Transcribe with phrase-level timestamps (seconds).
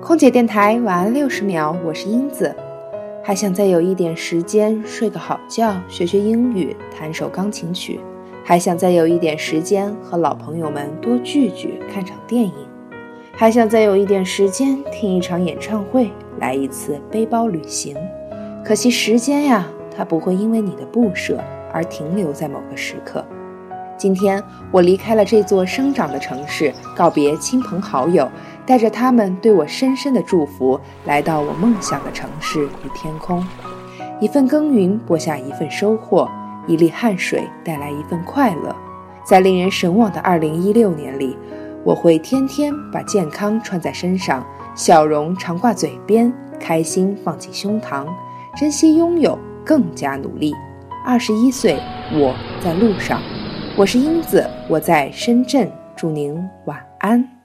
[0.00, 2.54] 空姐电台晚安六十秒，我是英子，
[3.22, 8.00] 还想再有一点时间睡个好觉，学学英语，弹首钢琴曲，
[8.44, 12.52] 还想再有一点时间和老朋友们多聚聚，看场电影，
[13.32, 17.94] 还想再有一点时间听一场演唱会，来一次背包旅行。
[18.64, 21.38] 可惜时间呀，它不会因为你的不舍
[21.72, 23.22] 而停留在某个时刻。
[23.98, 28.30] 今天我离开了这座生长的城市，告别亲朋好友，
[28.64, 33.44] 带着他们对我深深的祝福，来到我梦想的城市与天空。
[34.20, 36.28] 一份耕耘播下一份收获，
[36.68, 38.74] 一粒汗水带来一份快乐。
[39.24, 41.36] 在令人神往的2016年里，
[41.84, 48.06] 我会天天把健康穿在身上，笑容常挂嘴边，开心放进胸膛，
[48.56, 50.54] 珍惜拥有，更加努力。
[51.04, 51.80] 二十一岁，
[52.12, 53.20] 我在路上。
[53.78, 57.37] 我是英子，我在深圳，祝您晚安。